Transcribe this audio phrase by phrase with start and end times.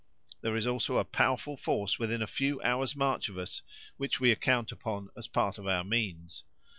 [0.41, 3.61] There is also a powerful force within a few hours' march of us,
[3.97, 6.43] which we account upon as a part of our means."